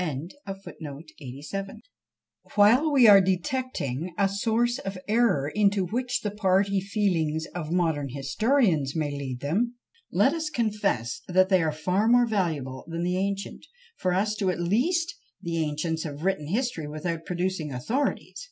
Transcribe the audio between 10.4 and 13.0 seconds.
confess that they are far more valuable